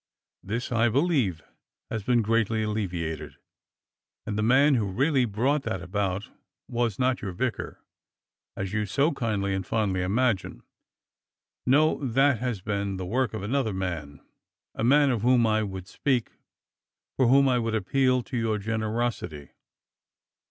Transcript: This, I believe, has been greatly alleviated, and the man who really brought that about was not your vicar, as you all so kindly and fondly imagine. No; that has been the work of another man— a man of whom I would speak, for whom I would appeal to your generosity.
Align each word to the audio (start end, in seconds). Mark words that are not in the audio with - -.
This, 0.41 0.71
I 0.71 0.89
believe, 0.89 1.43
has 1.91 2.01
been 2.01 2.23
greatly 2.23 2.63
alleviated, 2.63 3.37
and 4.25 4.35
the 4.35 4.41
man 4.41 4.73
who 4.73 4.87
really 4.91 5.25
brought 5.25 5.61
that 5.61 5.83
about 5.83 6.27
was 6.67 6.97
not 6.97 7.21
your 7.21 7.33
vicar, 7.33 7.77
as 8.57 8.73
you 8.73 8.79
all 8.79 8.85
so 8.87 9.11
kindly 9.11 9.53
and 9.53 9.63
fondly 9.63 10.01
imagine. 10.01 10.63
No; 11.67 12.03
that 12.03 12.39
has 12.39 12.61
been 12.61 12.97
the 12.97 13.05
work 13.05 13.35
of 13.35 13.43
another 13.43 13.73
man— 13.75 14.21
a 14.73 14.83
man 14.83 15.11
of 15.11 15.21
whom 15.21 15.45
I 15.45 15.61
would 15.61 15.87
speak, 15.87 16.31
for 17.15 17.27
whom 17.27 17.47
I 17.47 17.59
would 17.59 17.75
appeal 17.75 18.23
to 18.23 18.35
your 18.37 18.57
generosity. 18.57 19.51